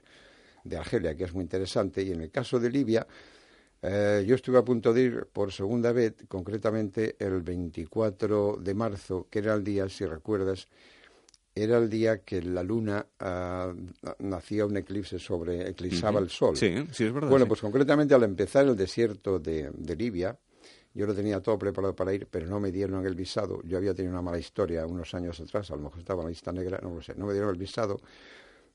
de 0.64 0.78
Argelia, 0.78 1.14
que 1.14 1.26
es 1.26 1.34
muy 1.34 1.44
interesante, 1.44 2.02
y 2.04 2.14
en 2.14 2.22
el 2.22 2.32
caso 2.32 2.58
de 2.58 2.70
Libia, 2.70 3.06
eh, 3.82 4.24
yo 4.26 4.36
estuve 4.36 4.58
a 4.58 4.64
punto 4.64 4.94
de 4.94 5.02
ir 5.02 5.26
por 5.26 5.52
segunda 5.52 5.92
vez, 5.92 6.16
concretamente 6.30 7.18
el 7.20 7.42
24 7.42 8.60
de 8.62 8.74
marzo, 8.74 9.28
que 9.30 9.40
era 9.40 9.54
el 9.56 9.64
día, 9.66 9.90
si 9.90 10.06
recuerdas, 10.06 10.70
era 11.56 11.78
el 11.78 11.90
día 11.90 12.20
que 12.20 12.42
la 12.42 12.62
luna 12.62 13.06
uh, 13.22 13.74
nacía 14.20 14.66
un 14.66 14.76
eclipse 14.76 15.18
sobre, 15.18 15.70
eclipsaba 15.70 16.20
el 16.20 16.30
sol. 16.30 16.58
Sí, 16.58 16.76
sí, 16.92 17.06
es 17.06 17.14
verdad. 17.14 17.30
Bueno, 17.30 17.48
pues 17.48 17.62
concretamente 17.62 18.14
al 18.14 18.24
empezar 18.24 18.68
el 18.68 18.76
desierto 18.76 19.40
de, 19.40 19.72
Libia, 19.98 20.38
yo 20.94 21.06
lo 21.06 21.16
tenía 21.16 21.40
todo 21.40 21.58
preparado 21.58 21.96
para 21.96 22.14
ir, 22.14 22.28
pero 22.30 22.46
no 22.48 22.60
me 22.60 22.74
dieron 22.74 23.06
el 23.06 23.16
visado. 23.16 23.62
Yo 23.64 23.78
había 23.78 23.94
tenido 23.94 24.12
una 24.12 24.22
mala 24.22 24.38
historia 24.38 24.86
unos 24.86 25.14
años 25.14 25.40
atrás, 25.40 25.72
a 25.72 25.78
lo 25.78 25.84
mejor 25.84 26.00
estaba 26.00 26.22
en 26.22 26.26
la 26.26 26.30
lista 26.32 26.52
negra, 26.52 26.80
no 26.84 26.94
lo 26.94 27.02
sé, 27.02 27.16
no 27.16 27.26
me 27.26 27.32
dieron 27.32 27.50
el 27.50 27.58
visado. 27.58 28.02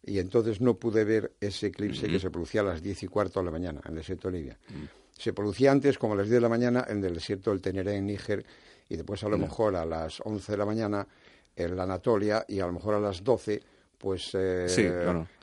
Y 0.02 0.18
entonces 0.18 0.62
no 0.62 0.78
pude 0.78 1.04
ver 1.04 1.34
ese 1.38 1.66
eclipse 1.66 2.08
que 2.08 2.18
se 2.18 2.30
producía 2.30 2.62
a 2.62 2.64
las 2.64 2.82
diez 2.82 3.02
y 3.02 3.08
cuarto 3.08 3.40
de 3.40 3.44
la 3.44 3.52
mañana 3.52 3.82
en 3.84 3.90
el 3.90 3.98
desierto 3.98 4.30
de 4.30 4.38
Libia. 4.38 4.58
Mm. 4.70 5.18
Se 5.20 5.34
producía 5.34 5.70
antes, 5.70 5.98
como 5.98 6.14
a 6.14 6.16
las 6.16 6.26
diez 6.26 6.36
de 6.36 6.40
la 6.40 6.48
mañana, 6.48 6.86
en 6.88 7.04
el 7.04 7.12
desierto 7.12 7.50
del 7.50 7.60
Teneré, 7.60 7.96
en 7.96 8.06
Níger, 8.06 8.46
y 8.88 8.96
después 8.96 9.22
a 9.22 9.28
lo 9.28 9.36
mejor 9.36 9.76
a 9.76 9.84
las 9.84 10.22
once 10.24 10.52
de 10.52 10.58
la 10.58 10.64
mañana 10.64 11.06
en 11.64 11.76
la 11.76 11.84
Anatolia 11.84 12.44
y 12.48 12.60
a 12.60 12.66
lo 12.66 12.72
mejor 12.72 12.94
a 12.94 13.00
las 13.00 13.22
12 13.22 13.62
pues 14.00 14.30
eh, 14.32 14.66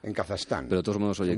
en 0.01 0.13
Kazajstán. 0.13 0.65
Pero 0.67 0.77
de 0.77 0.83
todos 0.83 0.97
modos, 0.97 1.19
oye, 1.19 1.37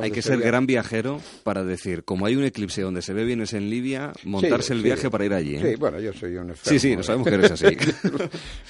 hay 0.00 0.10
que 0.12 0.22
ser 0.22 0.38
gran 0.38 0.66
viajero 0.66 1.20
para 1.42 1.64
decir, 1.64 2.04
como 2.04 2.26
hay 2.26 2.36
un 2.36 2.44
eclipse 2.44 2.80
donde 2.80 3.02
se 3.02 3.12
ve 3.12 3.24
bien 3.24 3.40
es 3.40 3.54
en 3.54 3.68
Libia, 3.68 4.12
montarse 4.22 4.72
el 4.72 4.80
viaje 4.80 5.10
para 5.10 5.24
ir 5.24 5.34
allí. 5.34 5.56
¿eh? 5.56 5.70
Sí, 5.70 5.76
bueno, 5.76 5.98
yo 5.98 6.12
soy 6.12 6.36
un 6.36 6.50
experto. 6.50 6.70
Sí, 6.70 6.78
sí, 6.78 6.96
no 6.96 7.02
sabemos 7.02 7.26
que 7.26 7.34
eres 7.34 7.50
así. 7.50 7.76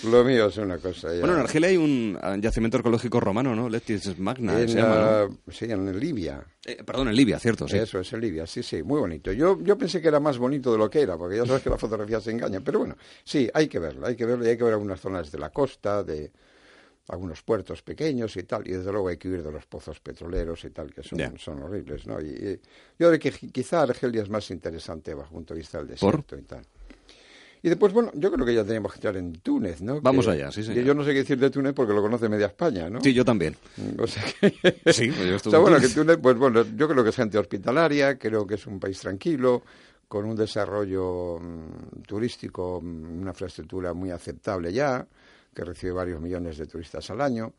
Lo 0.11 0.25
mío 0.25 0.47
es 0.47 0.57
una 0.57 0.79
cosa. 0.79 1.09
Bueno, 1.09 1.35
en 1.35 1.41
Argelia 1.41 1.69
hay 1.69 1.77
un 1.77 2.19
yacimiento 2.41 2.79
arqueológico 2.79 3.21
romano, 3.21 3.55
¿no? 3.55 3.69
Letis 3.69 4.19
Magna, 4.19 4.59
en, 4.59 4.69
se 4.71 4.79
llama, 4.79 5.29
Sí, 5.51 5.67
en 5.67 6.01
Libia. 6.01 6.43
Eh, 6.65 6.83
perdón, 6.83 7.09
en 7.09 7.17
Libia, 7.17 7.39
cierto, 7.39 7.69
sí. 7.69 7.77
Eso 7.77 8.01
es 8.01 8.11
en 8.15 8.21
Libia, 8.23 8.47
sí, 8.47 8.63
sí, 8.63 8.83
muy 8.83 9.01
bonito. 9.01 9.31
Yo, 9.31 9.63
yo 9.63 9.77
pensé 9.77 10.01
que 10.01 10.09
era 10.09 10.21
más 10.21 10.39
bonito 10.39 10.73
de 10.73 10.79
lo 10.79 10.89
que 10.89 11.03
era, 11.03 11.19
porque 11.19 11.37
ya 11.37 11.45
sabes 11.45 11.63
que 11.63 11.69
la 11.69 11.77
fotografía 11.77 12.19
se 12.19 12.31
engaña, 12.31 12.61
pero 12.61 12.79
bueno, 12.79 12.97
sí, 13.23 13.51
hay 13.53 13.69
que 13.69 13.79
verlo, 13.79 14.07
hay 14.07 14.17
que 14.17 14.25
verlo 14.25 14.47
y 14.47 14.49
hay 14.49 14.57
que 14.57 14.65
ver 14.65 14.73
algunas 14.73 14.99
zonas 14.99 15.31
de 15.31 15.39
la 15.39 15.51
costa, 15.51 16.03
de 16.03 16.33
algunos 17.09 17.43
puertos 17.43 17.83
pequeños 17.83 18.37
y 18.37 18.45
tal, 18.45 18.67
y 18.67 18.73
desde 18.73 18.91
luego 18.91 19.09
hay 19.09 19.17
que 19.17 19.29
huir 19.29 19.43
de 19.43 19.53
los 19.53 19.67
pozos 19.67 20.01
petroleros 20.01 20.65
y 20.65 20.71
tal, 20.71 20.93
que 20.93 21.03
son, 21.03 21.39
son 21.39 21.63
horribles, 21.63 22.07
¿no? 22.07 22.21
Y, 22.21 22.61
yo 22.99 23.09
creo 23.09 23.19
que 23.19 23.31
quizá 23.31 23.83
Argelia 23.83 24.23
es 24.23 24.31
más 24.31 24.51
interesante 24.51 25.13
bajo 25.15 25.29
el 25.29 25.35
punto 25.35 25.55
de 25.55 25.61
vista 25.61 25.79
del 25.79 25.89
desierto 25.89 26.37
y 26.37 26.43
tal. 26.43 26.65
Y 27.63 27.71
después, 27.71 27.95
bueno, 27.95 28.11
yo 28.15 28.31
creo 28.31 28.45
que 28.45 28.55
ya 28.55 28.63
tenemos 28.63 28.93
que 28.93 28.99
entrar 28.99 29.17
en 29.17 29.33
Túnez, 29.41 29.81
¿no? 29.81 29.99
Vamos 30.03 30.29
allá, 30.29 30.51
sí, 30.53 30.63
sí. 30.63 30.75
Yo 30.85 30.93
no 30.93 31.03
sé 31.03 31.13
qué 31.13 31.21
decir 31.21 31.39
de 31.39 31.49
Túnez 31.49 31.73
porque 31.73 31.95
lo 31.95 32.03
conoce 32.03 32.29
media 32.29 32.49
España, 32.49 32.91
¿no? 32.91 33.01
Sí, 33.01 33.15
yo 33.15 33.25
también. 33.25 33.57
O 33.99 34.07
sea 34.07 34.23
que... 34.23 34.51
sí, 34.93 35.11
pues 35.11 35.29
yo 35.29 35.37
estuve... 35.37 35.37
o 35.49 35.51
sea, 35.51 35.59
bueno, 35.61 35.81
que 35.81 35.89
Túnez, 35.89 36.19
pues 36.19 36.37
bueno, 36.37 36.63
yo 36.77 36.87
creo 36.87 37.03
que 37.03 37.09
es 37.09 37.17
gente 37.17 37.39
hospitalaria, 37.39 38.19
creo 38.19 38.47
que 38.47 38.57
es 38.57 38.67
un 38.67 38.79
país 38.79 39.01
tranquilo, 39.01 39.63
con 40.09 40.27
un 40.27 40.37
desarrollo 40.37 41.39
mm, 41.41 42.03
turístico, 42.07 42.81
mm, 42.83 43.23
una 43.23 43.31
infraestructura 43.31 43.95
muy 43.95 44.11
aceptable 44.11 44.71
ya, 44.71 45.07
que 45.55 45.65
recibe 45.65 45.93
varios 45.93 46.21
millones 46.21 46.59
de 46.59 46.67
turistas 46.67 47.09
al 47.11 47.21
año 47.21 47.55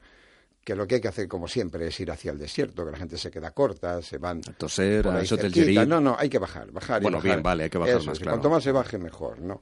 que 0.65 0.75
lo 0.75 0.87
que 0.87 0.95
hay 0.95 1.01
que 1.01 1.07
hacer, 1.07 1.27
como 1.27 1.47
siempre, 1.47 1.87
es 1.87 1.99
ir 1.99 2.09
hacia 2.09 2.31
el 2.31 2.39
desierto, 2.39 2.83
que 2.83 2.91
la 2.91 2.97
gente 2.97 3.19
se 3.19 3.29
queda 3.29 3.51
corta, 3.51 4.01
se 4.01 4.17
van... 4.17 4.41
A 4.49 4.53
toser, 4.53 5.07
a 5.07 5.85
No, 5.85 6.01
no, 6.01 6.15
hay 6.17 6.27
que 6.27 6.39
bajar, 6.39 6.71
bajar 6.71 7.03
Bueno, 7.03 7.21
bien, 7.21 7.43
vale, 7.43 7.65
hay 7.65 7.69
que 7.69 7.77
bajar 7.77 8.03
más, 8.03 8.17
claro. 8.17 8.31
Cuanto 8.31 8.49
más 8.49 8.63
se 8.63 8.71
baje, 8.71 8.97
mejor, 8.97 9.39
¿no? 9.39 9.61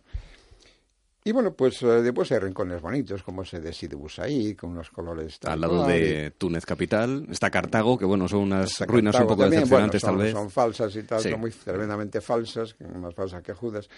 Y 1.26 1.34
bueno, 1.34 1.54
pues 1.54 1.82
eh, 1.84 2.02
después 2.02 2.32
hay 2.32 2.40
rincones 2.40 2.82
bonitos, 2.82 3.22
como 3.22 3.44
ese 3.44 3.60
de 3.60 3.74
Sidi 3.74 3.96
Busaí, 3.96 4.56
con 4.56 4.72
unos 4.72 4.90
colores... 4.92 5.40
Al 5.46 5.60
lado 5.60 5.86
de 5.86 6.32
Túnez 6.38 6.66
capital 6.66 7.28
está 7.30 7.50
Cartago, 7.50 7.98
que 7.98 8.06
bueno, 8.06 8.30
son 8.30 8.40
unas 8.40 8.80
ruinas 8.88 9.20
un 9.20 9.28
poco 9.28 9.50
decepcionantes 9.50 10.02
tal 10.02 10.18
vez. 10.18 10.32
Son 10.32 10.50
falsas 10.50 10.96
y 10.96 11.04
tal, 11.04 11.22
son 11.22 11.40
muy 11.40 11.52
tremendamente 11.52 12.22
falsas, 12.22 12.76
más 12.96 13.14
falsas 13.14 13.44
que 13.44 13.54
Judas. 13.54 13.90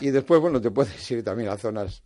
Y 0.00 0.10
después, 0.10 0.40
bueno, 0.40 0.60
te 0.60 0.72
puedes 0.72 1.08
ir 1.12 1.22
también 1.22 1.50
a 1.50 1.56
zonas 1.56 2.02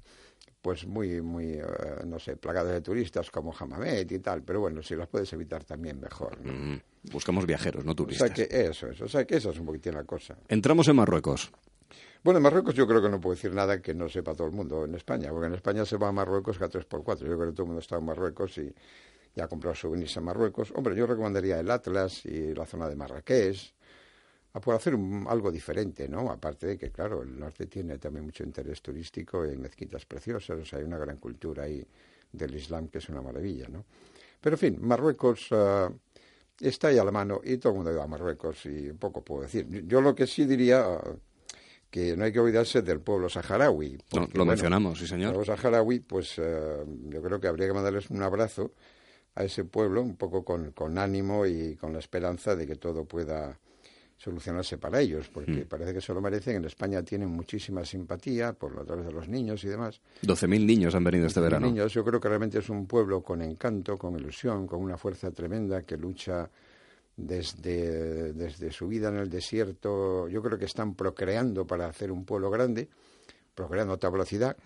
pues 0.66 0.84
muy, 0.84 1.22
muy, 1.22 1.52
eh, 1.52 1.62
no 2.06 2.18
sé, 2.18 2.34
plagadas 2.34 2.72
de 2.72 2.80
turistas 2.80 3.30
como 3.30 3.54
Hamamet 3.56 4.10
y 4.10 4.18
tal, 4.18 4.42
pero 4.42 4.58
bueno, 4.58 4.82
si 4.82 4.96
las 4.96 5.06
puedes 5.06 5.32
evitar 5.32 5.62
también 5.62 6.00
mejor. 6.00 6.36
Mm, 6.44 6.80
buscamos 7.12 7.46
viajeros, 7.46 7.84
no 7.84 7.94
turistas. 7.94 8.32
O 8.32 8.34
sea 8.34 8.48
que 8.48 8.66
eso 8.66 8.88
es, 8.88 9.00
o 9.00 9.06
sea 9.06 9.24
que 9.24 9.36
eso 9.36 9.50
es 9.50 9.60
un 9.60 9.66
poquitín 9.66 9.94
la 9.94 10.02
cosa. 10.02 10.36
Entramos 10.48 10.88
en 10.88 10.96
Marruecos. 10.96 11.52
Bueno, 12.24 12.38
en 12.38 12.42
Marruecos 12.42 12.74
yo 12.74 12.84
creo 12.84 13.00
que 13.00 13.08
no 13.08 13.20
puedo 13.20 13.36
decir 13.36 13.54
nada 13.54 13.80
que 13.80 13.94
no 13.94 14.08
sepa 14.08 14.34
todo 14.34 14.48
el 14.48 14.54
mundo 14.54 14.86
en 14.86 14.96
España, 14.96 15.30
porque 15.30 15.46
en 15.46 15.54
España 15.54 15.84
se 15.84 15.98
va 15.98 16.08
a 16.08 16.12
Marruecos 16.12 16.60
a 16.60 16.68
3x4. 16.68 17.20
Yo 17.20 17.36
creo 17.36 17.46
que 17.46 17.52
todo 17.52 17.62
el 17.62 17.68
mundo 17.68 17.78
está 17.80 17.98
en 17.98 18.04
Marruecos 18.04 18.58
y 18.58 18.74
ya 19.36 19.44
ha 19.44 19.48
comprado 19.48 19.76
souvenirs 19.76 20.16
en 20.16 20.24
Marruecos. 20.24 20.72
Hombre, 20.74 20.96
yo 20.96 21.06
recomendaría 21.06 21.60
el 21.60 21.70
Atlas 21.70 22.26
y 22.26 22.54
la 22.54 22.66
zona 22.66 22.88
de 22.88 22.96
Marrakech, 22.96 23.72
a 24.56 24.60
por 24.60 24.74
hacer 24.74 24.94
algo 25.28 25.52
diferente, 25.52 26.08
¿no? 26.08 26.30
Aparte 26.30 26.66
de 26.66 26.78
que, 26.78 26.90
claro, 26.90 27.22
el 27.22 27.38
norte 27.38 27.66
tiene 27.66 27.98
también 27.98 28.24
mucho 28.24 28.42
interés 28.42 28.80
turístico 28.80 29.44
y 29.44 29.54
mezquitas 29.58 30.06
preciosas, 30.06 30.58
o 30.58 30.64
sea, 30.64 30.78
hay 30.78 30.84
una 30.86 30.96
gran 30.96 31.18
cultura 31.18 31.64
ahí 31.64 31.86
del 32.32 32.54
Islam 32.54 32.88
que 32.88 32.98
es 32.98 33.08
una 33.10 33.20
maravilla, 33.20 33.68
¿no? 33.68 33.84
Pero, 34.40 34.54
en 34.54 34.58
fin, 34.58 34.78
Marruecos 34.80 35.52
uh, 35.52 35.94
está 36.58 36.88
ahí 36.88 36.96
a 36.96 37.04
la 37.04 37.10
mano 37.10 37.42
y 37.44 37.58
todo 37.58 37.74
el 37.74 37.76
mundo 37.80 37.94
va 37.94 38.04
a 38.04 38.06
Marruecos 38.06 38.64
y 38.64 38.92
poco 38.94 39.22
puedo 39.22 39.42
decir. 39.42 39.66
Yo 39.86 40.00
lo 40.00 40.14
que 40.14 40.26
sí 40.26 40.46
diría 40.46 41.00
que 41.90 42.16
no 42.16 42.24
hay 42.24 42.32
que 42.32 42.40
olvidarse 42.40 42.80
del 42.80 43.00
pueblo 43.00 43.28
saharaui. 43.28 43.98
lo 44.32 44.44
mencionamos, 44.46 44.98
sí, 44.98 45.06
señor. 45.06 45.28
El 45.28 45.34
pueblo 45.34 45.54
saharaui, 45.54 46.00
pues 46.00 46.34
eh, 46.38 46.82
yo 47.10 47.22
creo 47.22 47.38
que 47.38 47.48
habría 47.48 47.66
que 47.66 47.74
mandarles 47.74 48.08
un 48.08 48.22
abrazo 48.22 48.72
a 49.34 49.44
ese 49.44 49.64
pueblo, 49.64 50.00
un 50.00 50.16
poco 50.16 50.46
con, 50.46 50.70
con 50.70 50.96
ánimo 50.96 51.44
y 51.44 51.76
con 51.76 51.92
la 51.92 51.98
esperanza 51.98 52.56
de 52.56 52.66
que 52.66 52.76
todo 52.76 53.04
pueda 53.04 53.58
solucionarse 54.16 54.78
para 54.78 55.00
ellos, 55.00 55.28
porque 55.28 55.64
mm. 55.64 55.68
parece 55.68 55.94
que 55.94 56.00
se 56.00 56.14
lo 56.14 56.20
merecen. 56.20 56.56
En 56.56 56.64
España 56.64 57.02
tienen 57.02 57.28
muchísima 57.28 57.84
simpatía 57.84 58.52
por 58.52 58.78
a 58.78 58.84
través 58.84 59.06
de 59.06 59.12
los 59.12 59.28
niños 59.28 59.62
y 59.64 59.68
demás. 59.68 60.00
12.000 60.22 60.64
niños 60.64 60.94
han 60.94 61.04
venido 61.04 61.26
este 61.26 61.40
verano. 61.40 61.66
Niños, 61.66 61.92
yo 61.92 62.04
creo 62.04 62.20
que 62.20 62.28
realmente 62.28 62.58
es 62.58 62.68
un 62.70 62.86
pueblo 62.86 63.22
con 63.22 63.42
encanto, 63.42 63.98
con 63.98 64.18
ilusión, 64.18 64.66
con 64.66 64.80
una 64.80 64.96
fuerza 64.96 65.30
tremenda 65.30 65.82
que 65.82 65.96
lucha 65.96 66.48
desde, 67.16 68.32
desde 68.34 68.70
su 68.70 68.86
vida 68.86 69.08
en 69.08 69.16
el 69.16 69.30
desierto, 69.30 70.28
yo 70.28 70.42
creo 70.42 70.58
que 70.58 70.66
están 70.66 70.94
procreando 70.94 71.66
para 71.66 71.86
hacer 71.86 72.12
un 72.12 72.24
pueblo 72.24 72.50
grande, 72.50 72.88
procreando 73.54 73.92
a 73.92 73.96
otra 73.96 74.10
velocidad, 74.10 74.56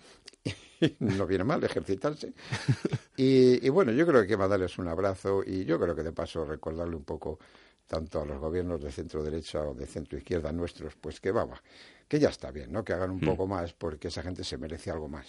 no 0.99 1.25
viene 1.25 1.43
mal 1.43 1.63
ejercitarse. 1.63 2.33
Y, 3.23 3.69
bueno, 3.69 3.91
yo 3.91 4.07
creo 4.07 4.25
que 4.25 4.33
hay 4.33 4.39
que 4.39 4.47
darles 4.47 4.79
un 4.79 4.87
abrazo 4.87 5.43
y 5.45 5.63
yo 5.63 5.79
creo 5.79 5.95
que 5.95 6.01
de 6.01 6.11
paso 6.11 6.43
recordarle 6.43 6.95
un 6.95 7.03
poco 7.03 7.37
tanto 7.91 8.21
a 8.21 8.25
los 8.25 8.39
gobiernos 8.39 8.79
de 8.79 8.89
centro 8.89 9.21
derecha 9.21 9.59
o 9.67 9.73
de 9.73 9.85
centro 9.85 10.17
izquierda 10.17 10.53
nuestros, 10.53 10.95
pues 10.95 11.19
que 11.19 11.29
vamos, 11.29 11.59
que 12.07 12.19
ya 12.19 12.29
está 12.29 12.49
bien, 12.49 12.71
¿no? 12.71 12.85
Que 12.85 12.93
hagan 12.93 13.11
un 13.11 13.17
mm. 13.17 13.25
poco 13.25 13.47
más 13.47 13.73
porque 13.73 14.07
esa 14.07 14.23
gente 14.23 14.45
se 14.45 14.57
merece 14.57 14.91
algo 14.91 15.09
más. 15.09 15.27